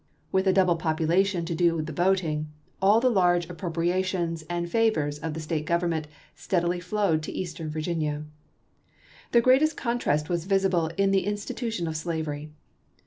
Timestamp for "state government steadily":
5.39-6.79